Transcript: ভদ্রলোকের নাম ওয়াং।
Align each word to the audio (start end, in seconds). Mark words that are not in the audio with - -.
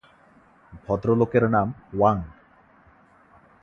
ভদ্রলোকের 0.85 1.43
নাম 1.49 1.67
ওয়াং। 1.93 2.17